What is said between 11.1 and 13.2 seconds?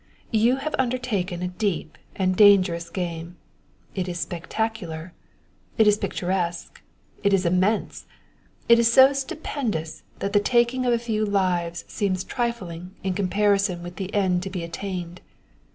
lives seems trifling in